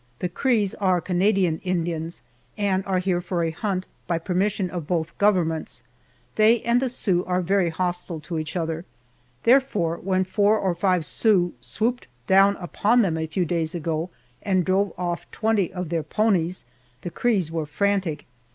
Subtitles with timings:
[0.17, 2.23] The Crees are Canadian Indians
[2.57, 5.83] and are here for a hunt, by permission of both governments.
[6.37, 8.83] They and the Sioux are very hostile to each other;
[9.43, 14.09] therefore when four or five Sioux swooped down upon them a few days ago
[14.41, 16.65] and drove off twenty of their ponies,
[17.01, 18.25] the Crees were frantic.